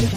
[0.00, 0.08] Hello.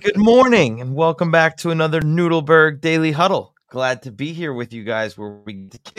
[0.00, 3.54] Good morning and welcome back to another Nudelberg Daily Huddle.
[3.70, 5.52] Glad to be here with you guys where we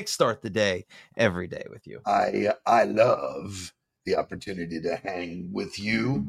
[0.10, 0.86] kickstart the day
[1.18, 2.02] every day with you.
[2.06, 3.74] I I love
[4.06, 6.28] the opportunity to hang with you.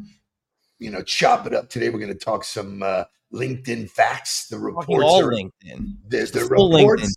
[0.78, 1.90] You know, chop it up today.
[1.90, 4.48] We're going to talk some uh, LinkedIn facts.
[4.48, 5.94] The reports all are LinkedIn.
[6.08, 7.14] There's the reports.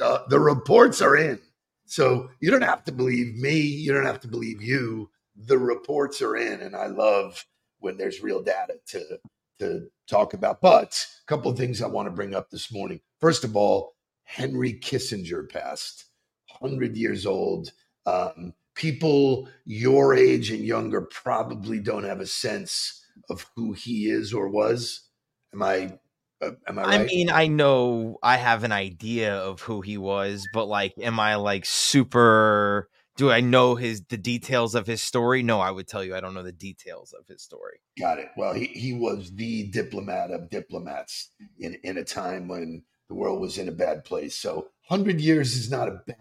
[0.00, 1.38] Uh, the reports are in.
[1.86, 3.58] So you don't have to believe me.
[3.58, 5.10] You don't have to believe you.
[5.36, 7.44] The reports are in, and I love
[7.78, 9.18] when there's real data to
[9.58, 10.60] to talk about.
[10.60, 13.00] But a couple of things I want to bring up this morning.
[13.20, 13.93] First of all,
[14.24, 16.06] Henry Kissinger passed,
[16.48, 17.72] hundred years old.
[18.06, 24.32] Um, people your age and younger probably don't have a sense of who he is
[24.32, 25.08] or was.
[25.52, 25.98] Am I?
[26.42, 27.00] Uh, am I right?
[27.00, 31.20] I mean, I know I have an idea of who he was, but like, am
[31.20, 32.88] I like super?
[33.16, 35.44] Do I know his the details of his story?
[35.44, 37.78] No, I would tell you I don't know the details of his story.
[37.98, 38.30] Got it.
[38.36, 42.82] Well, he, he was the diplomat of diplomats in, in a time when
[43.14, 44.34] the world was in a bad place.
[44.36, 46.16] So, 100 years is not a bad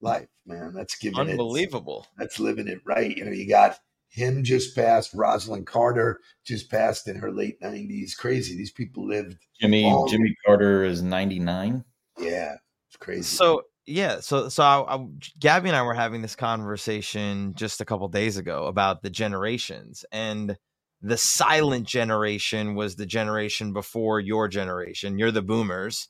[0.00, 0.72] life, man.
[0.74, 2.06] That's giving it, Unbelievable.
[2.18, 3.16] that's living it right.
[3.16, 8.16] You know, you got him just passed, Rosalynn Carter just passed in her late 90s.
[8.16, 8.56] Crazy.
[8.56, 10.06] These people lived, Jimmy Oh.
[10.08, 11.84] Jimmy Carter is 99.
[12.18, 12.56] yeah,
[12.88, 13.22] it's crazy.
[13.22, 15.06] So yeah, so so I, I,
[15.38, 20.04] Gabby and I were having this conversation just a couple days ago about the generations,
[20.12, 20.56] and
[21.02, 25.18] the silent generation was the generation before your generation.
[25.18, 26.08] You're the boomers,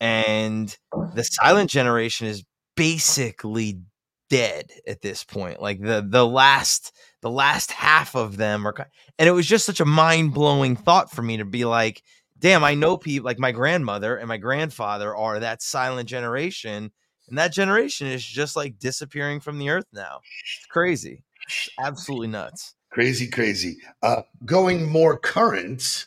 [0.00, 0.76] and
[1.14, 3.80] the silent generation is basically
[4.28, 5.60] dead at this point.
[5.60, 6.92] Like the the last
[7.22, 8.74] the last half of them are,
[9.18, 12.02] and it was just such a mind blowing thought for me to be like,
[12.38, 16.90] damn, I know people like my grandmother and my grandfather are that silent generation,
[17.28, 20.20] and that generation is just like disappearing from the earth now.
[20.58, 21.22] It's crazy.
[21.46, 22.74] It's absolutely nuts.
[22.96, 23.76] Crazy, crazy.
[24.02, 26.06] Uh, going more current,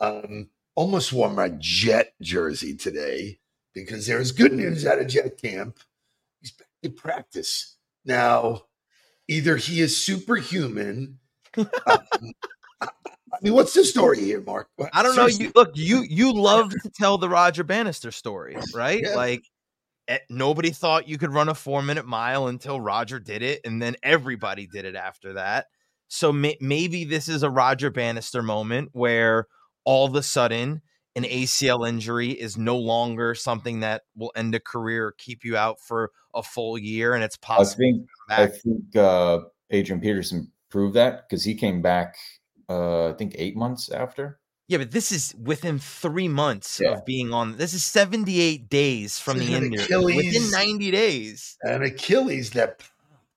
[0.00, 3.38] um, almost wore my Jet jersey today
[3.74, 5.78] because there's good news out of Jet camp.
[6.40, 8.62] He's back in practice now.
[9.28, 11.18] Either he is superhuman.
[11.58, 11.66] um,
[12.80, 14.70] I mean, what's the story here, Mark?
[14.76, 15.26] What- I don't know.
[15.26, 19.02] You look, you you love to tell the Roger Bannister story, right?
[19.02, 19.14] Yeah.
[19.14, 19.44] Like
[20.08, 23.80] eh, nobody thought you could run a four minute mile until Roger did it, and
[23.82, 25.66] then everybody did it after that.
[26.12, 29.46] So may- maybe this is a Roger Bannister moment where
[29.84, 30.82] all of a sudden
[31.14, 35.56] an ACL injury is no longer something that will end a career or keep you
[35.56, 39.38] out for a full year, and it's I possible think to come I think uh,
[39.70, 42.16] Adrian Peterson proved that because he came back
[42.68, 44.38] uh, I think eight months after.
[44.68, 46.92] Yeah, but this is within three months Yeah.
[46.92, 47.56] of being on.
[47.56, 49.84] This is seventy-eight days from This the injury.
[49.84, 51.56] Achilles- Within ninety days.
[51.62, 52.82] an Achilles that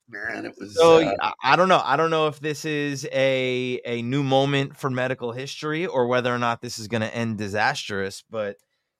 [0.10, 0.76] man, it was.
[0.76, 1.82] So uh, I, don't know.
[1.84, 6.34] I don't know if this is a a new moment for medical history or whether
[6.34, 8.24] or not this is going to end disastrous.
[8.30, 8.58] But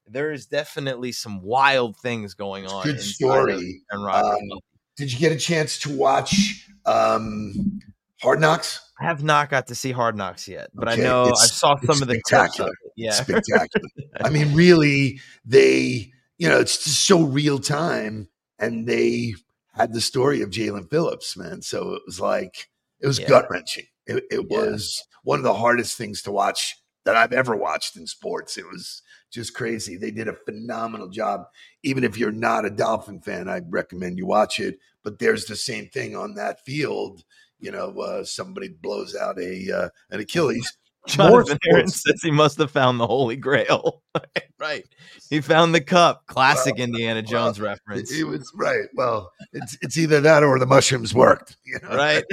[0.08, 2.84] there is definitely some wild things going on.
[2.84, 3.82] good story.
[3.94, 4.40] Rodgers.
[4.52, 4.60] Um,
[4.98, 7.80] did you get a chance to watch um,
[8.22, 8.80] Hard Knocks?
[9.00, 11.76] I have not got to see Hard Knocks yet, but Okay, I know I saw
[11.78, 12.70] some of the spectacular.
[12.70, 12.76] of.
[12.96, 13.88] Yeah, spectacular.
[14.24, 18.28] I mean, really, they, you know, it's just so real time.
[18.60, 19.34] And they
[19.74, 21.62] had the story of Jaelan Phillips, man.
[21.62, 22.70] So it was like,
[23.00, 23.28] it was Yeah.
[23.28, 23.86] gut wrenching.
[24.06, 24.58] It, it Yeah.
[24.60, 26.76] was one of the hardest things to watch
[27.06, 28.58] that I've ever watched in sports.
[28.58, 29.02] It was
[29.32, 29.98] just crazy.
[29.98, 31.46] They did a phenomenal job.
[31.82, 34.78] Even if you're not a Dolphin fan, I recommend you watch it.
[35.04, 37.24] But there's the same thing on that field.
[37.60, 40.72] You know, uh, somebody blows out a uh, an Achilles.
[41.08, 44.02] Jonathan Aaron says he must have found the Holy Grail.
[44.60, 44.86] right.
[45.30, 46.26] He found the cup.
[46.28, 48.10] Classic Indiana well, Jones reference.
[48.10, 48.86] He was right.
[48.96, 51.58] Well, it's it's either that or the mushrooms worked.
[51.66, 51.96] You know?
[51.96, 52.24] right.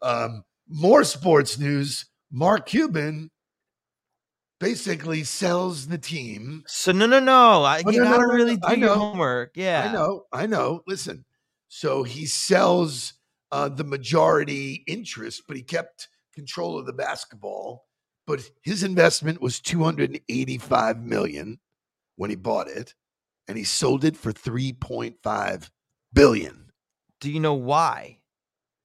[0.00, 2.06] Um, more sports news.
[2.30, 3.30] Mark Cuban
[4.60, 6.62] basically sells the team.
[6.66, 7.62] so no no no.
[7.64, 8.68] I, Oh, you no, gotta no, really no.
[8.68, 8.94] do your know.
[8.94, 9.52] homework.
[9.54, 9.86] Yeah.
[9.88, 10.24] I know.
[10.32, 10.82] I know.
[10.86, 11.24] Listen.
[11.68, 13.14] So he sells
[13.52, 16.08] uh, the majority interest, but he kept
[16.38, 17.86] control of the basketball.
[18.26, 21.58] But his investment was 285 million
[22.16, 22.94] when he bought it,
[23.48, 25.70] and he sold it for 3.5
[26.12, 26.70] billion.
[27.20, 28.18] Do you know why?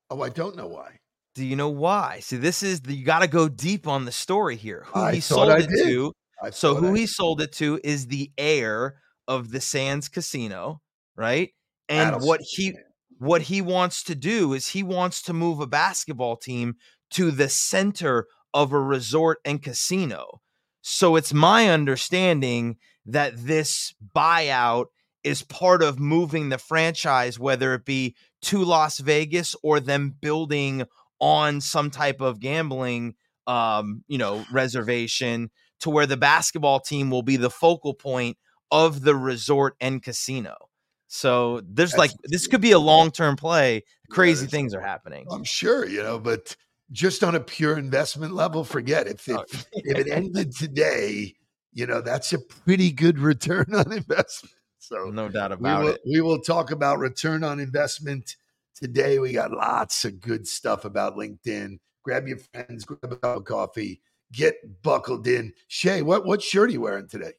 [0.09, 0.99] Oh, I don't know why.
[1.35, 2.19] Do you know why?
[2.21, 4.83] See, this is the, you got to go deep on the story here.
[4.87, 5.85] Who I he sold I it did.
[5.85, 6.13] to.
[6.41, 10.81] I So who I- he sold it to is the heir of the Sands Casino,
[11.15, 11.49] right?
[11.89, 12.75] And what he
[13.19, 16.75] what he wants to do is he wants to move a basketball team
[17.13, 20.41] to the center of a resort and casino.
[20.81, 24.87] So it's my understanding that this buyout
[25.23, 30.83] is part of moving the franchise, whether it be to Las Vegas or them building
[31.19, 33.15] on some type of gambling,
[33.47, 35.49] um, you know, reservation
[35.79, 38.37] to where the basketball team will be the focal point
[38.71, 40.55] of the resort and casino.
[41.07, 43.83] So there's That's, like this could be a long term play.
[44.09, 45.27] Crazy yeah, things are happening.
[45.29, 46.55] I'm sure, you know, but
[46.91, 49.15] just on a pure investment level, forget it.
[49.15, 51.35] If it, if it ended today,
[51.73, 54.55] you know, that's a pretty good return on investment.
[54.79, 56.01] So no doubt about we will, it.
[56.05, 58.35] We will talk about return on investment
[58.75, 59.19] today.
[59.19, 61.77] We got lots of good stuff about LinkedIn.
[62.03, 64.01] Grab your friends, grab a cup of coffee,
[64.33, 65.53] get buckled in.
[65.69, 67.31] Shay, what what shirt are you wearing today?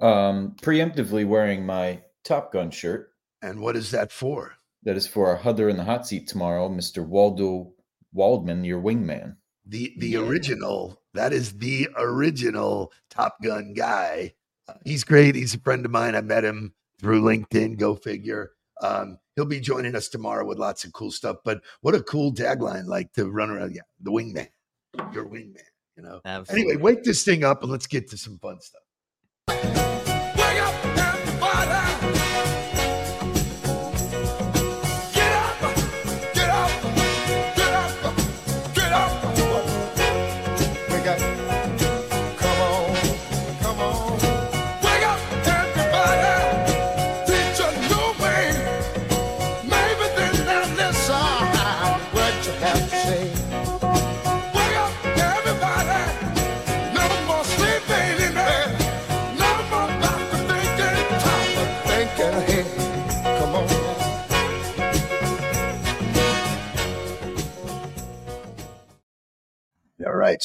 [0.00, 3.10] Um, preemptively wearing my Top Gun shirt.
[3.42, 4.54] And what is that for?
[4.84, 7.06] That is for our Hudder in the hot seat tomorrow, Mr.
[7.06, 7.72] Waldo
[8.12, 9.36] Waldman, your wingman.
[9.66, 10.20] The the yeah.
[10.20, 11.00] original.
[11.14, 14.34] That is the original Top Gun guy.
[14.68, 15.34] Uh, he's great.
[15.34, 16.14] He's a friend of mine.
[16.14, 17.78] I met him through LinkedIn.
[17.78, 18.52] Go figure.
[18.80, 21.38] Um, he'll be joining us tomorrow with lots of cool stuff.
[21.44, 23.74] But what a cool tagline, like to run around.
[23.74, 24.48] Yeah, the wingman,
[25.12, 25.58] your wingman.
[25.96, 26.20] You know.
[26.24, 26.72] Absolutely.
[26.72, 28.82] Anyway, wake this thing up and let's get to some fun stuff.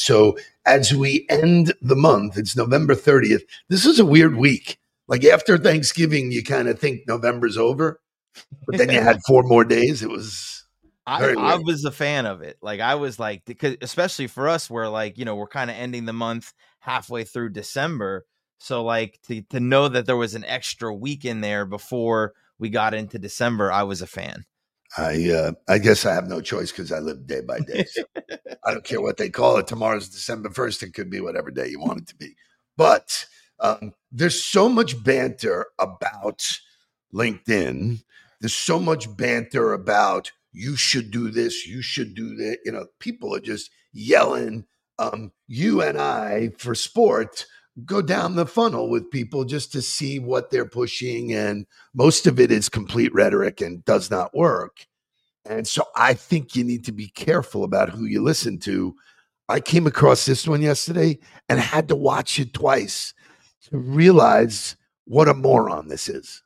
[0.06, 0.38] So
[0.68, 3.42] as we end the month, it's November 30th.
[3.69, 4.78] This is a weird week.
[5.07, 8.00] Like after Thanksgiving, you kind of think November's over,
[8.68, 10.04] but then you had four more days.
[10.04, 10.63] It was.
[11.07, 12.57] I, I was a fan of it.
[12.62, 15.75] Like I was like, because especially for us, where like you know we're kind of
[15.75, 18.25] ending the month halfway through December,
[18.60, 22.69] so like to to know that there was an extra week in there before we
[22.69, 24.46] got into December, I was a fan.
[24.97, 27.86] I uh, I guess I have no choice because I live day by day.
[27.86, 28.03] So
[28.63, 29.68] I don't care what they call it.
[29.68, 30.83] Tomorrow's December first.
[30.83, 32.36] It could be whatever day you want it to be.
[32.77, 33.25] But
[33.59, 36.59] um, there's so much banter about
[37.13, 38.03] LinkedIn.
[38.39, 42.59] There's so much banter about you should do this, you should do that.
[42.63, 44.65] You know, people are just yelling.
[44.98, 47.45] Um, you and I for sport
[47.83, 51.33] go down the funnel with people just to see what they're pushing.
[51.33, 54.86] And most of it is complete rhetoric and does not work.
[55.45, 58.95] And so I think you need to be careful about who you listen to.
[59.50, 61.19] I came across this one yesterday
[61.50, 63.13] and had to watch it twice
[63.69, 64.75] to realize
[65.06, 66.42] what a moron this is.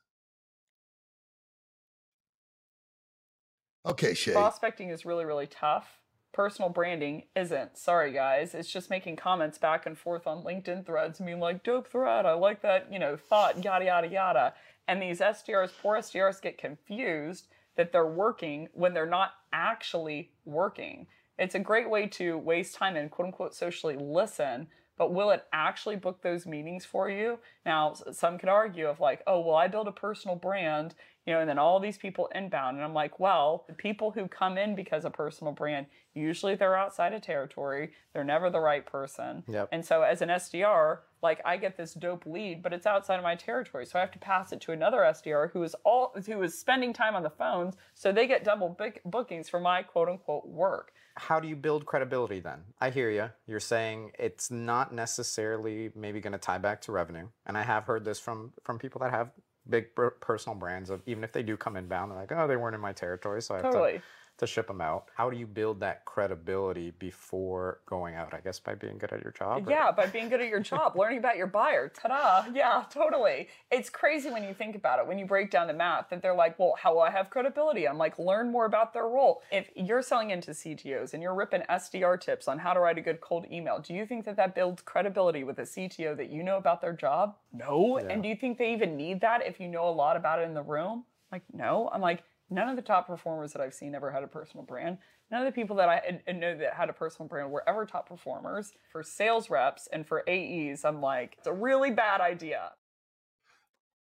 [3.86, 4.34] Okay, Shay.
[4.34, 5.99] Prospecting is really, really tough
[6.40, 7.78] personal branding isn't.
[7.78, 8.56] Sorry, guys.
[8.56, 12.26] It's just making comments back and forth on LinkedIn threads and being like, dope thread.
[12.26, 14.54] I like that, you know, thought, yada, yada, yada.
[14.88, 21.08] And these SDRs, poor SDRs, get confused that they're working when they're not actually working.
[21.38, 24.68] It's a great way to waste time and quote unquote socially listen
[25.00, 27.40] but will it actually book those meetings for you?
[27.66, 30.94] Now, some could argue of like, oh, well, I build a personal brand,
[31.30, 32.78] you know, and then all these people inbound.
[32.78, 36.76] And I'm like, well, the people who come in because of personal brand, usually they're
[36.76, 37.92] outside of territory.
[38.14, 39.44] They're never the right person.
[39.48, 39.70] Yep.
[39.72, 43.24] And so as an SDR, like I get this dope lead, but it's outside of
[43.24, 43.86] my territory.
[43.86, 46.94] So I have to pass it to another SDR who is all who is spending
[46.94, 51.38] time on the phones, so they get double bookings for my quote unquote work how
[51.38, 52.60] do you build credibility then?
[52.80, 53.30] I hear you.
[53.46, 57.84] You're saying it's not necessarily maybe going to tie back to revenue, and I have
[57.84, 59.32] heard this from from people that have
[59.70, 59.88] big
[60.20, 62.82] personal brands of even if they do come inbound, they're like, oh, they weren't in
[62.82, 63.94] my territory, so I have totally.
[63.94, 64.02] to
[64.40, 65.06] to ship them out.
[65.16, 68.34] How do you build that credibility before going out?
[68.34, 69.68] I guess by being good at your job.
[69.68, 69.72] Or?
[69.72, 71.90] Yeah, by being good at your job, learning about your buyer.
[71.90, 72.50] Ta-da!
[72.54, 73.50] Yeah, totally.
[73.72, 75.08] It's crazy when you think about it.
[75.08, 77.88] When you break down the math, that they're like, "Well, how will I have credibility?"
[77.88, 79.44] I'm like, learn more about their role.
[79.52, 83.02] If you're selling into CTOs and you're ripping SDR tips on how to write a
[83.02, 86.44] good cold email, do you think that that builds credibility with a CTO that you
[86.44, 87.36] know about their job?
[87.54, 88.00] No.
[88.00, 88.08] Yeah.
[88.10, 90.44] And do you think they even need that if you know a lot about it
[90.44, 91.04] in the room?
[91.32, 91.90] Like, no.
[91.94, 94.98] I'm like, none of the top performers that I've seen ever had a personal brand.
[95.32, 98.10] None of the people that I know that had a personal brand were ever top
[98.10, 98.72] performers.
[98.92, 102.72] For sales reps and for AEs, I'm like, it's a really bad idea.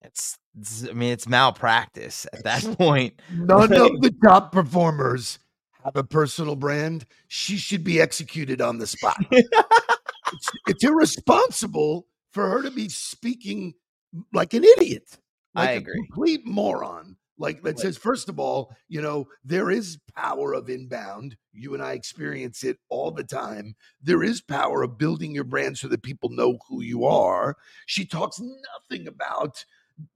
[0.02, 3.20] it's, it's I mean it's malpractice at that point.
[3.30, 5.38] None of the top performers
[5.84, 7.04] have a personal brand.
[7.28, 9.18] She should be executed on the spot.
[9.30, 13.74] it's, it's irresponsible for her to be speaking
[14.32, 15.18] like an idiot,
[15.54, 15.94] like I a agree.
[16.08, 17.17] complete moron.
[17.38, 21.36] Like that says, first of all, you know, there is power of inbound.
[21.52, 23.76] You and I experience it all the time.
[24.02, 27.56] There is power of building your brand so that people know who you are.
[27.86, 29.64] She talks nothing about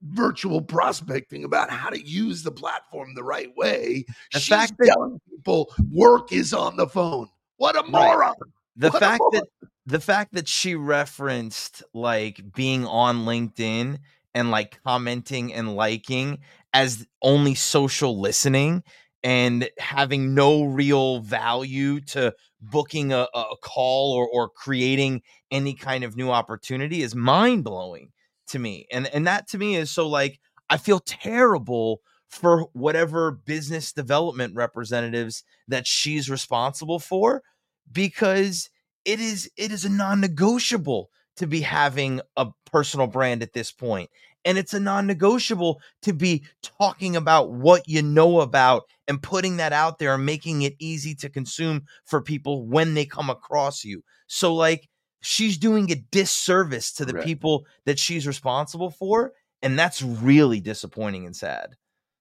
[0.01, 4.05] virtual prospecting, about how to use the platform the right way.
[4.33, 7.29] The She's fact that- telling people work is on the phone.
[7.57, 8.35] What a moron.
[8.75, 9.47] the What fact that
[9.85, 13.99] the fact that she referenced like being on LinkedIn
[14.33, 16.39] and like commenting and liking
[16.73, 18.83] as only social listening
[19.23, 25.21] and having no real value to booking a, a call or, or creating
[25.51, 28.11] any kind of new opportunity is mind blowing
[28.47, 28.85] to me.
[28.91, 34.55] And and that to me is so like I feel terrible for whatever business development
[34.55, 37.43] representatives that she's responsible for
[37.91, 38.69] because
[39.05, 44.09] it is it is a non-negotiable to be having a personal brand at this point
[44.45, 49.73] and it's a non-negotiable to be talking about what you know about and putting that
[49.73, 54.03] out there and making it easy to consume for people when they come across you
[54.27, 54.89] so like
[55.21, 57.27] she's doing a disservice to the Correct.
[57.27, 61.75] people that she's responsible for and that's really disappointing and sad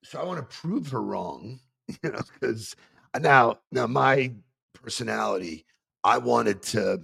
[0.05, 1.61] so I want to prove her wrong,
[2.03, 2.77] you know, because
[3.21, 4.33] now now my
[4.75, 5.65] personality,
[6.05, 7.01] I wanted to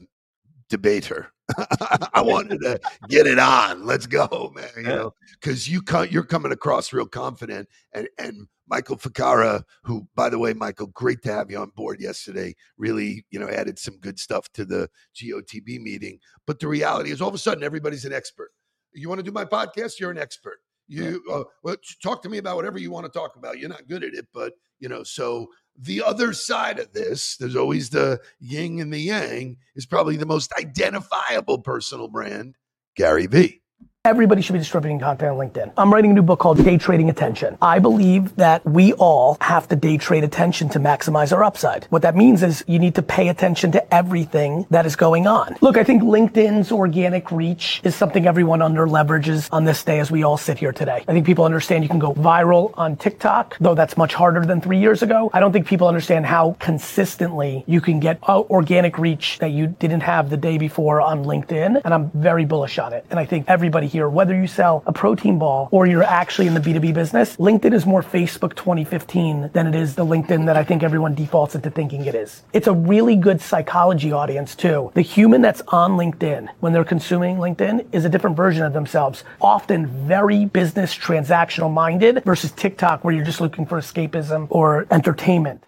[0.69, 1.29] debate her.
[2.15, 3.85] I wanted to get it on.
[3.85, 4.69] Let's go, man.
[4.77, 10.07] You know, because you co- you're coming across real confident, and and Michael Ficara, who
[10.15, 12.55] by the way, Michael, great to have you on board yesterday.
[12.77, 16.19] Really, you know, added some good stuff to the GOTB meeting.
[16.47, 18.51] But the reality is, all of a sudden, everybody's an expert.
[18.93, 19.99] You want to do my podcast?
[19.99, 20.59] You're an expert.
[20.89, 23.59] You uh, well, talk to me about whatever you want to talk about.
[23.59, 25.03] You're not good at it, but you know.
[25.03, 29.59] So the other side of this, there's always the yin and the yang.
[29.77, 32.57] Is probably the most identifiable personal brand,
[32.97, 33.61] Gary V.
[34.09, 35.71] Everybody should be distributing content on LinkedIn.
[35.77, 37.59] I'm writing a new book called Day Trading Attention.
[37.61, 41.85] I believe that we all have to day trade attention to maximize our upside.
[41.91, 45.59] What that means is you need to pay attention to everything that is going on.
[45.61, 50.11] Look, I think LinkedIn's organic reach is something everyone under leverages on this day as
[50.11, 51.05] we all sit here today.
[51.07, 54.63] I think people understand you can go viral on TikTok, though that's much harder than
[54.63, 55.29] three years ago.
[55.35, 59.67] I don't think people understand how consistently you can get uh, organic reach that you
[59.67, 61.83] didn't have the day before on LinkedIn.
[61.85, 63.05] And I'm very bullish on it.
[63.11, 66.53] And I think everybody here, whether you sell a protein ball or you're actually in
[66.53, 70.65] the B2B business, LinkedIn is more Facebook 2015 than it is the LinkedIn that I
[70.65, 72.43] think everyone defaults into thinking it is.
[72.53, 74.91] It's a really good psychology audience too.
[74.93, 79.25] The human that's on LinkedIn when they're consuming LinkedIn is a different version of themselves,
[79.41, 85.65] often very business transactional minded versus TikTok where you're just looking for escapism or entertainment.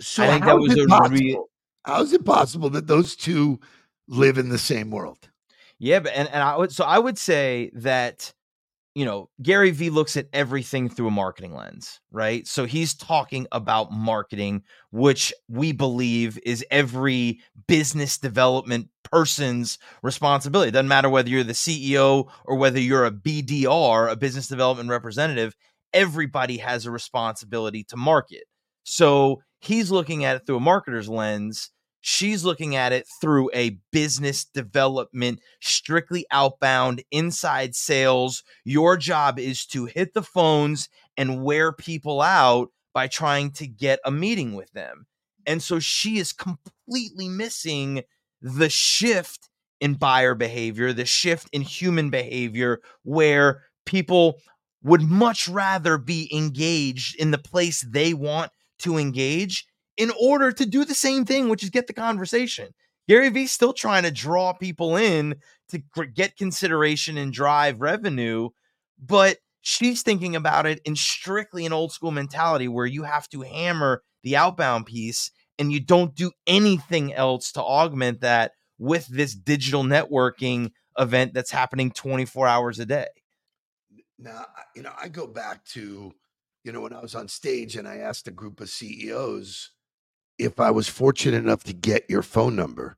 [0.00, 1.16] So I think how that is was it a possible?
[1.16, 1.38] re-
[1.84, 3.60] how is it possible that those two
[4.08, 5.28] live in the same world?
[5.78, 8.32] Yeah, but and, and I would so I would say that
[8.94, 12.46] you know Gary Vee looks at everything through a marketing lens, right?
[12.46, 20.70] So he's talking about marketing, which we believe is every business development person's responsibility.
[20.70, 24.90] It doesn't matter whether you're the CEO or whether you're a BDR, a business development
[24.90, 25.54] representative,
[25.92, 28.44] everybody has a responsibility to market.
[28.84, 31.70] So he's looking at it through a marketer's lens.
[32.08, 38.44] She's looking at it through a business development, strictly outbound, inside sales.
[38.64, 43.98] Your job is to hit the phones and wear people out by trying to get
[44.04, 45.06] a meeting with them.
[45.48, 48.04] And so she is completely missing
[48.40, 49.48] the shift
[49.80, 54.38] in buyer behavior, the shift in human behavior, where people
[54.80, 59.66] would much rather be engaged in the place they want to engage
[59.96, 62.74] in order to do the same thing, which is get the conversation.
[63.08, 65.36] Gary Vee's still trying to draw people in
[65.68, 65.78] to
[66.14, 68.50] get consideration and drive revenue,
[68.98, 73.42] but she's thinking about it in strictly an old school mentality where you have to
[73.42, 79.34] hammer the outbound piece and you don't do anything else to augment that with this
[79.34, 83.06] digital networking event that's happening 24 hours a day.
[84.18, 86.12] Now, you know, I go back to,
[86.64, 89.70] you know, when I was on stage and I asked a group of CEOs
[90.38, 92.96] if I was fortunate enough to get your phone number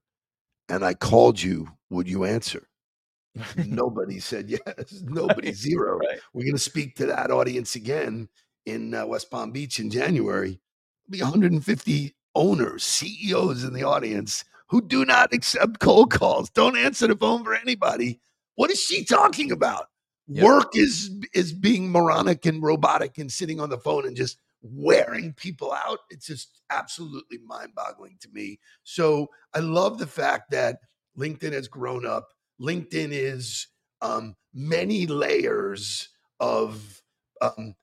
[0.68, 2.68] and I called you, would you answer?
[3.56, 5.02] Nobody said yes.
[5.04, 5.98] Nobody, zero.
[5.98, 6.20] Right.
[6.32, 8.28] We're going to speak to that audience again
[8.66, 10.60] in uh, West Palm Beach in January.
[11.08, 16.50] There'll be 150 owners, CEOs in the audience who do not accept cold calls.
[16.50, 18.20] Don't answer the phone for anybody.
[18.56, 19.86] what is she talking about?
[20.30, 20.44] Yep.
[20.44, 25.32] Work is is being moronic and robotic and sitting on the phone and just wearing
[25.34, 26.00] people out.
[26.10, 28.58] It's just absolutely mind-boggling to me.
[28.84, 30.78] So I love the fact that
[31.16, 32.28] LinkedIn has grown up.
[32.60, 33.68] LinkedIn is
[34.02, 36.08] um, many layers
[36.40, 37.02] of
[37.40, 37.74] um,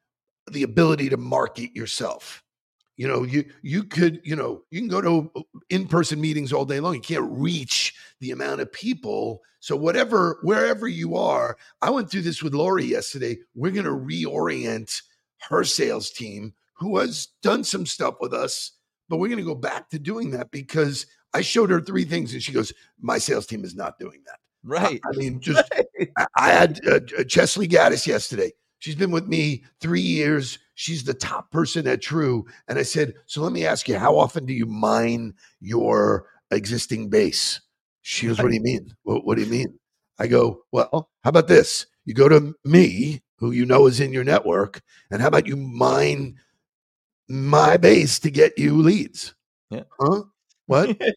[0.52, 2.44] the ability to market yourself.
[2.98, 6.64] You know, you you could, you know, you can go to uh, in-person meetings all
[6.64, 6.94] day long.
[6.96, 9.42] You can't reach the amount of people.
[9.60, 13.38] So whatever, wherever you are, I went through this with Lori yesterday.
[13.54, 15.02] We're going to reorient
[15.50, 18.72] her sales team, who has done some stuff with us,
[19.10, 22.34] but we're going to go back to doing that because I showed her three things,
[22.34, 25.00] and she goes, "My sales team is not doing that." Right.
[25.06, 25.64] I mean, just
[26.18, 28.52] I- I had uh, uh, Chesley Gaddis yesterday.
[28.80, 30.60] She's been with me three years.
[30.76, 32.46] She's the top person at True.
[32.68, 37.10] And I said, So let me ask you, how often do you mine your existing
[37.10, 37.62] base?
[38.02, 38.94] She goes, What do you mean?
[39.04, 39.80] What, what do you mean?
[40.20, 41.88] I go, Well, how about this?
[42.06, 45.56] You go to me, who you know is in your network, and how about you
[45.56, 46.36] mine
[47.28, 49.34] my base to get you leads?
[49.70, 49.84] Yeah.
[50.00, 50.24] Huh?
[50.68, 51.00] What?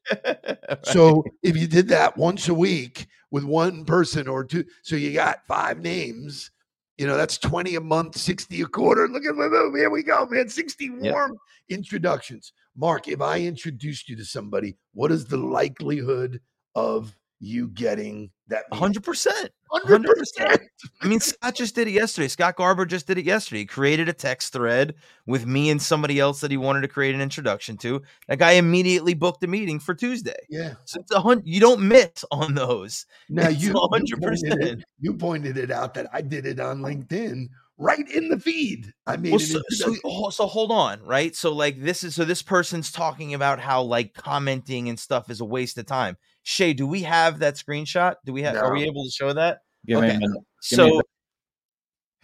[0.82, 5.12] So if you did that once a week with one person or two, so you
[5.12, 6.50] got five names,
[6.98, 9.08] you know, that's 20 a month, 60 a quarter.
[9.08, 10.48] Look at look, here we go, man.
[10.48, 11.12] 60 Yep.
[11.12, 11.36] warm
[11.68, 12.52] introductions.
[12.76, 16.40] Mark, if I introduced you to somebody, what is the likelihood
[16.74, 18.64] of you getting that?
[18.70, 18.78] meeting?
[18.80, 19.50] hundred percent.
[19.70, 20.58] 100%.
[21.02, 22.28] I mean, Scott just did it yesterday.
[22.28, 23.58] Scott Garber just did it yesterday.
[23.60, 24.94] He created a text thread
[25.26, 28.00] with me and somebody else that he wanted to create an introduction to.
[28.28, 30.36] That guy immediately booked a meeting for Tuesday.
[30.48, 30.74] Yeah.
[30.86, 33.04] So it's a hun- you don't miss on those.
[33.28, 34.20] Now It's you, you, 100%.
[34.22, 38.40] pointed it, you pointed it out that I did it on LinkedIn right in the
[38.40, 38.90] feed.
[39.06, 40.30] I mean, Well, so, so, introduction.
[40.32, 41.36] so hold on, right?
[41.36, 45.40] So like this is so this person's talking about how like commenting and stuff is
[45.42, 46.16] a waste of time.
[46.48, 48.14] Shay, do we have that screenshot?
[48.24, 48.56] Do we have?
[48.56, 49.58] Are we able to show that?
[49.86, 50.18] Give me a Okay.
[50.18, 50.40] minute.
[50.70, 51.02] Give me a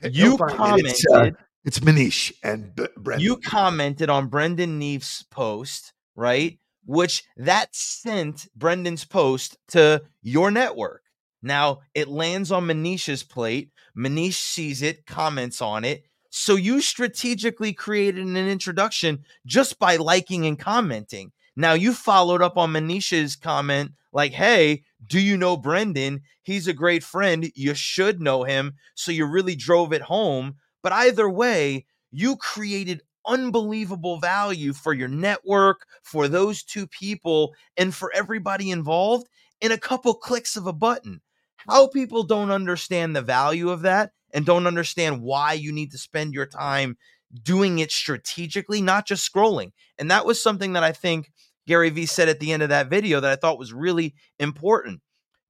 [0.02, 0.86] So you commented.
[0.92, 1.30] It's, uh,
[1.66, 3.22] it's Manish and B- Brendan.
[3.22, 6.58] you commented on Brendan Neef's post, right?
[6.86, 11.02] Which that sent Brendan's post to your network.
[11.42, 13.72] Now it lands on Manish's plate.
[13.94, 16.04] Manish sees it, comments on it.
[16.30, 21.32] So you strategically created an introduction just by liking and commenting.
[21.56, 26.22] Now you followed up on Manish's comment like, "Hey, do you know Brendan?
[26.42, 27.50] He's a great friend.
[27.54, 30.56] You should know him." So you really drove it home.
[30.82, 37.94] But either way, you created unbelievable value for your network, for those two people, and
[37.94, 39.28] for everybody involved
[39.60, 41.20] in a couple clicks of a button.
[41.68, 45.98] How people don't understand the value of that and don't understand why you need to
[45.98, 46.98] spend your time
[47.42, 49.72] doing it strategically, not just scrolling.
[49.98, 51.30] And that was something that I think
[51.66, 55.00] Gary Vee said at the end of that video that I thought was really important.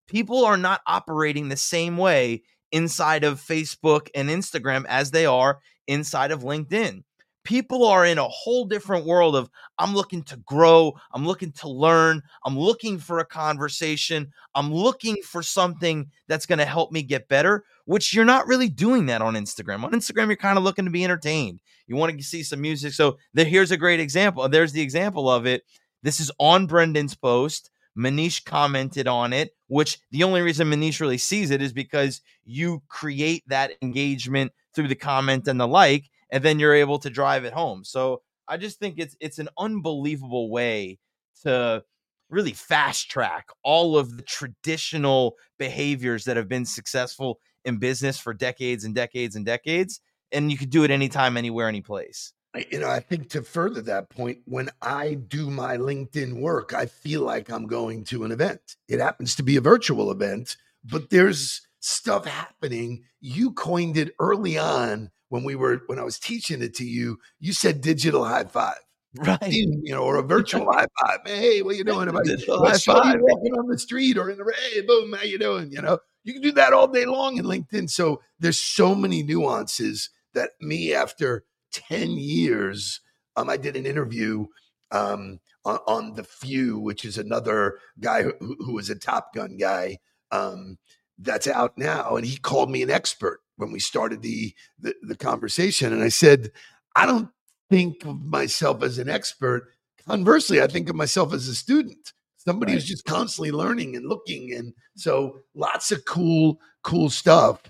[0.06, 2.42] People are not operating the same way
[2.72, 7.02] inside of Facebook and Instagram as they are inside of LinkedIn.
[7.44, 11.68] People are in a whole different world of I'm looking to grow, I'm looking to
[11.68, 17.02] learn, I'm looking for a conversation, I'm looking for something that's going to help me
[17.02, 19.84] get better, which you're not really doing that on Instagram.
[19.84, 21.60] On Instagram you're kind of looking to be entertained.
[21.86, 22.94] You want to see some music.
[22.94, 24.42] So there, here's a great example.
[24.42, 25.64] Uh, there's the example of it.
[26.02, 27.70] This is on Brendan's post.
[27.96, 32.82] Manish commented on it, which the only reason Manish really sees it is because you
[32.88, 37.44] create that engagement through the comment and the like, and then you're able to drive
[37.44, 37.84] it home.
[37.84, 40.98] So I just think it's it's an unbelievable way
[41.42, 41.84] to
[42.28, 48.34] really fast track all of the traditional behaviors that have been successful in business for
[48.34, 50.00] decades and decades and decades.
[50.32, 52.32] And you could do it anytime, anywhere, any place.
[52.72, 56.86] You know, I think to further that point, when I do my LinkedIn work, I
[56.86, 58.76] feel like I'm going to an event.
[58.88, 63.04] It happens to be a virtual event, but there's stuff happening.
[63.20, 67.18] You coined it early on when we were when I was teaching it to you.
[67.40, 68.76] You said digital high five,
[69.16, 69.38] Right.
[69.50, 71.20] you know, or a virtual high five.
[71.26, 72.08] Hey, what you doing?
[72.08, 73.16] Am I- Digital I high five.
[73.20, 75.70] walking on the street or in the hey, boom, how you doing?
[75.72, 77.90] You know, you can do that all day long in LinkedIn.
[77.90, 83.00] So there's so many nuances that me after 10 years,
[83.36, 84.46] um, I did an interview
[84.90, 89.56] um, on, on The Few, which is another guy who, who was a Top Gun
[89.56, 89.98] guy
[90.30, 90.78] um,
[91.18, 92.16] that's out now.
[92.16, 95.92] And he called me an expert when we started the, the, the conversation.
[95.92, 96.50] And I said,
[96.96, 97.28] I don't
[97.70, 99.68] think of myself as an expert.
[100.06, 104.52] Conversely, I think of myself as a student, somebody who's just constantly learning and looking.
[104.52, 107.62] And so lots of cool, cool stuff.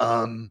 [0.00, 0.50] Um,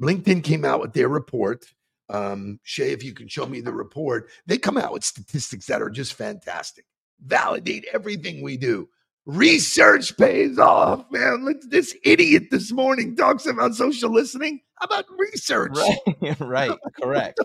[0.00, 1.66] LinkedIn came out with their report.
[2.08, 5.82] Um, Shay, if you can show me the report, they come out with statistics that
[5.82, 6.86] are just fantastic,
[7.20, 8.88] validate everything we do.
[9.28, 11.46] Research pays off, man.
[11.68, 14.60] This idiot this morning talks about social listening.
[14.76, 15.76] How about research?
[15.76, 17.38] Right, right, correct.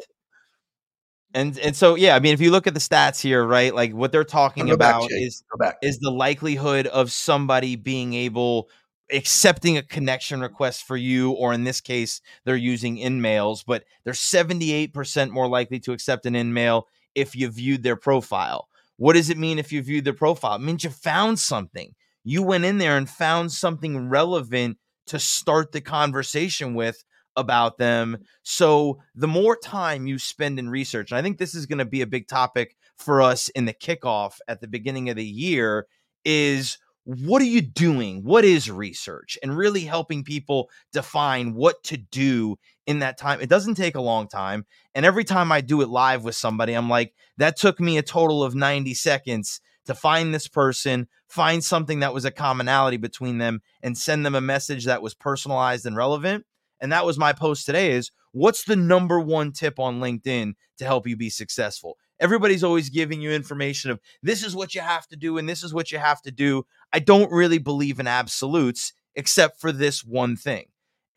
[1.36, 3.94] And and so yeah, I mean, if you look at the stats here, right, like
[3.94, 5.44] what they're talking Go back, about is
[5.82, 8.70] is the likelihood of somebody being able
[9.12, 14.14] accepting a connection request for you or in this case they're using InMails but they're
[14.14, 19.38] 78% more likely to accept an InMail if you viewed their profile what does it
[19.38, 20.56] mean if you viewed their profile?
[20.56, 21.94] It means you found something.
[22.24, 24.78] You went in there and found something relevant
[25.08, 27.04] to start the conversation with
[27.36, 28.18] about them.
[28.44, 31.86] So the more time you spend in research and i think this is going to
[31.86, 35.88] be a big topic for us in the kickoff at the beginning of the year
[36.26, 38.24] is what are you doing?
[38.24, 39.38] What is research?
[39.44, 43.42] And really helping people define what to do in that time.
[43.42, 44.66] It doesn't take a long time.
[44.96, 48.04] And every time I do it live with somebody, I'm like, that took me a
[48.04, 53.38] total of 90 seconds to find this person, find something that was a commonality between
[53.38, 56.46] them, and send them a message that was personalized and relevant.
[56.80, 60.86] And that was my post today is what's the number one tip on LinkedIn to
[60.86, 61.98] help you be successful?
[62.24, 65.62] Everybody's always giving you information of this is what you have to do and this
[65.62, 66.66] is what you have to do.
[66.94, 70.68] I don't really believe in absolutes except for this one thing.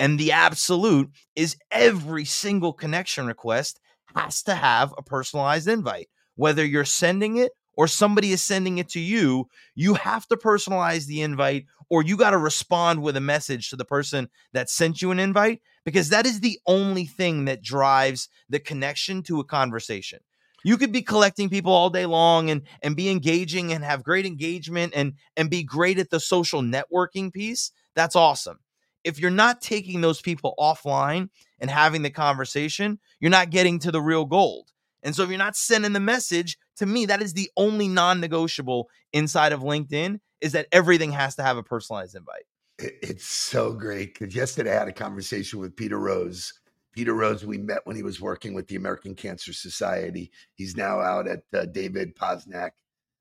[0.01, 3.79] And the absolute is every single connection request
[4.17, 6.09] has to have a personalized invite.
[6.35, 11.07] Whether you're sending it or somebody is sending it to you, you have to personalize
[11.07, 15.01] the invite or you got to respond with a message to the person that sent
[15.01, 19.45] you an invite because that is the only thing that drives the connection to a
[19.45, 20.19] conversation.
[20.67, 24.27] You could be collecting people all day long and and be engaging and have great
[24.27, 27.71] engagement and and be great at the social networking piece.
[27.95, 28.59] That's awesome.
[29.05, 31.29] If you're not taking those people offline
[31.61, 34.73] and having the conversation, you're not getting to the real gold.
[35.05, 38.89] And so if you're not sending the message, to me that is the only non-negotiable
[39.13, 42.43] inside of LinkedIn is that everything has to have a personalized invite.
[42.81, 46.53] It's so great because yesterday I had a conversation with Peter Rose.
[46.97, 50.33] Peter Rose, we met when he was working with the American Cancer Society.
[50.55, 52.71] He's now out at uh, David Posnack,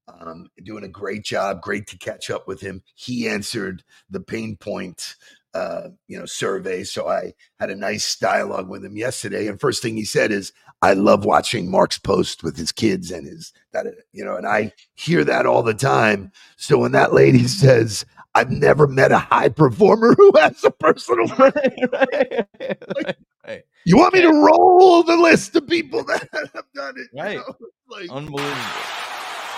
[0.08, 1.62] um, doing a great job.
[1.62, 2.84] Great to catch up with him.
[2.96, 5.16] He answered the pain point,
[5.54, 6.86] uh, you know, survey.
[6.86, 9.48] So I had a nice dialogue with him yesterday.
[9.48, 13.28] And first thing he said is, "I love watching Mark's post with his kids and
[13.28, 16.32] his that you know." And I hear that all the time.
[16.56, 18.06] So when that lady says,
[18.36, 21.28] I've never met a high performer who has a personal.
[21.36, 22.48] Brand.
[23.86, 27.08] You want me to roll the list of people that have done it?
[27.14, 27.38] you Right.
[27.38, 27.56] know?
[27.90, 28.54] Like, Unbelievable.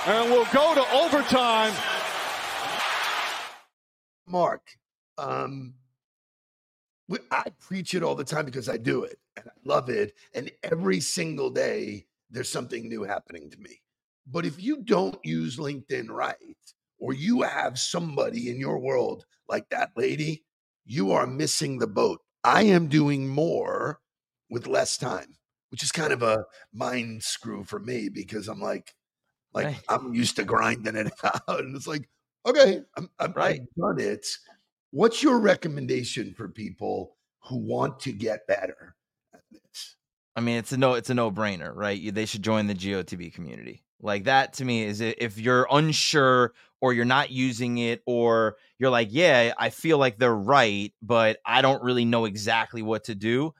[0.06, 1.74] And we'll go to overtime.
[4.28, 4.62] Mark,
[5.18, 5.74] um,
[7.08, 10.14] we- I preach it all the time because I do it and I love it.
[10.34, 13.82] And every single day, there's something new happening to me.
[14.28, 16.38] But if you don't use LinkedIn right,
[17.00, 20.44] or you have somebody in your world like that lady,
[20.86, 22.22] you are missing the boat.
[22.44, 24.00] I am doing more
[24.50, 25.38] with less time,
[25.70, 28.94] which is kind of a mind screw for me because I'm like,
[29.54, 29.80] like Right.
[29.90, 32.10] I'm used to grinding it out, and it's like,
[32.46, 33.62] okay, I'm, I'm Right.
[33.62, 34.26] I've done it.
[34.92, 38.96] What's your recommendation for people who want to get better
[39.34, 39.96] at this?
[40.36, 42.14] I mean, it's a no, it's a no brainer, right?
[42.14, 43.84] They should join the GOTB community.
[44.02, 48.92] Like that to me is if you're unsure or you're not using it, or you're
[48.92, 53.16] like, yeah, I feel like they're right, but I don't really know exactly what to
[53.16, 53.54] do.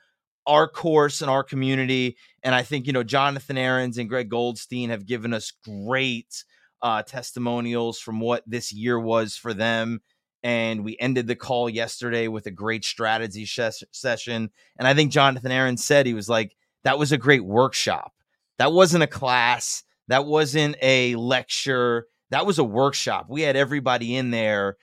[0.46, 4.92] Our course and our community, and I think you know Jonathan Aarons and Greg Goldstein
[4.92, 6.44] have given us great
[6.82, 10.02] uh, testimonials from what this year was for them.
[10.44, 14.52] And we ended the call yesterday with a great strategy ses- session.
[14.78, 18.14] And I think Jonathan Aaron said he was like, that was a great workshop.
[18.60, 19.84] That wasn't a class.
[20.08, 22.08] That wasn't a lecture.
[22.32, 23.28] That was a workshop.
[23.30, 24.78] We had everybody in there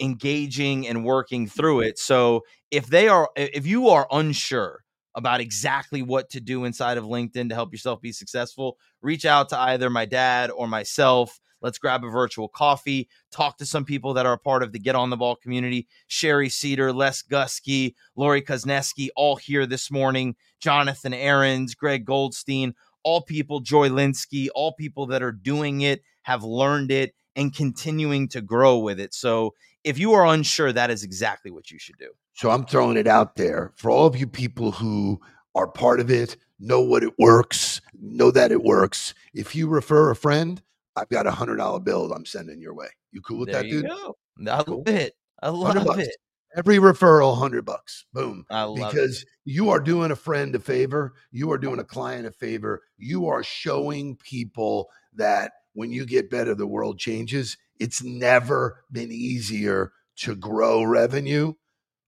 [0.00, 1.98] engaging and working through it.
[1.98, 4.84] So if they are, if you are unsure
[5.14, 9.48] about exactly what to do inside of LinkedIn to help yourself be successful, reach out
[9.50, 11.40] to either my dad or myself.
[11.62, 14.78] Let's grab a virtual coffee, talk to some people that are a part of the
[14.78, 15.88] Get on the Ball community.
[16.06, 20.36] Sherry Cedar, Les Gusky, Lori Kuzneski, all here this morning.
[20.60, 22.74] Jonathan Aarons, Greg Goldstein,
[23.06, 28.26] all people, Joy Linsky, all people that are doing it, have learned it, and continuing
[28.30, 29.14] to grow with it.
[29.14, 32.10] So if you are unsure, that is exactly what you should do.
[32.34, 35.20] So I'm throwing it out there for all of you people who
[35.54, 39.14] are part of it, know what it works, know that it works.
[39.32, 40.60] If you refer a friend,
[40.96, 42.88] I've got a hundred dollar bill I'm sending your way.
[43.12, 43.90] You cool with there that, you dude?
[43.90, 44.16] go.
[44.50, 44.78] I Cool.
[44.78, 45.14] love it.
[45.40, 46.16] I 100 love it.
[46.54, 48.06] Every referral, hundred bucks.
[48.12, 48.44] Boom.
[48.50, 48.92] I love it.
[48.92, 52.82] because you are doing a friend a favor, you are doing a client a favor,
[52.96, 57.58] you are showing people that when you get better, the world changes.
[57.78, 61.52] It's never been easier to grow revenue.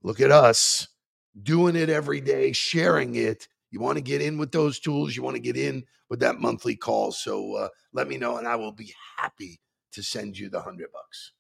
[0.02, 0.88] Look at us
[1.42, 3.48] doing it every day, sharing it.
[3.70, 6.40] You want to get in with those tools, you want to get in with that
[6.40, 7.12] monthly call.
[7.12, 9.60] So uh, let me know, and I will be happy
[9.92, 11.32] to send you the hundred bucks.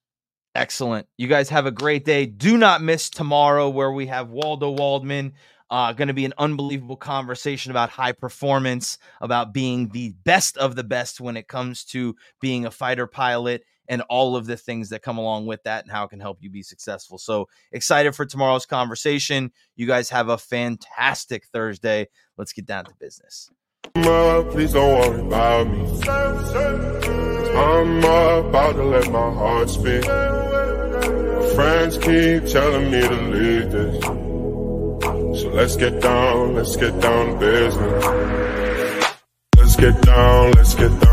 [0.58, 1.06] Excellent.
[1.16, 2.26] You guys have a great day.
[2.26, 5.34] Do not miss tomorrow where we have Waldo Waldman.
[5.70, 10.74] Uh, going to be an unbelievable conversation about high performance, about being the best of
[10.74, 14.88] the best when it comes to being a fighter pilot and all of the things
[14.88, 17.18] that come along with that and how it can help you be successful.
[17.18, 19.52] So excited for tomorrow's conversation.
[19.76, 22.08] You guys have a fantastic Thursday.
[22.36, 23.48] Let's get down to business.
[23.94, 25.86] Please don't worry about me.
[27.56, 30.04] I'm about to let my heart speak.
[31.58, 34.04] Friends keep telling me to leave this.
[35.42, 38.04] So let's get down, let's get down to business.
[39.56, 41.08] Let's get down, let's get down